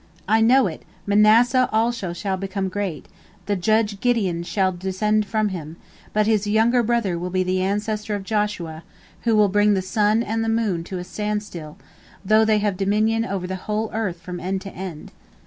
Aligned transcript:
I 0.27 0.41
know 0.41 0.65
it, 0.65 0.81
Manasseh 1.05 1.69
also 1.71 2.11
shall 2.11 2.35
become 2.35 2.69
great, 2.69 3.05
the 3.45 3.55
judge 3.55 3.99
Gideon 3.99 4.41
shall 4.41 4.71
descend 4.71 5.27
from 5.27 5.49
him, 5.49 5.77
but 6.11 6.25
his 6.25 6.47
younger 6.47 6.81
brother 6.81 7.19
will 7.19 7.29
be 7.29 7.43
the 7.43 7.61
ancestor 7.61 8.15
of 8.15 8.23
Joshua, 8.23 8.81
who 9.25 9.35
will 9.35 9.47
bring 9.47 9.75
the 9.75 9.81
sun 9.83 10.23
and 10.23 10.43
the 10.43 10.49
moon 10.49 10.83
to 10.85 10.97
a 10.97 11.03
standstill, 11.03 11.77
though 12.25 12.43
they 12.43 12.57
have 12.57 12.77
dominion 12.77 13.25
over 13.25 13.45
the 13.45 13.55
whole 13.69 13.91
earth 13.93 14.19
from 14.19 14.39
end 14.39 14.61
to 14.61 14.71
end." 14.71 15.11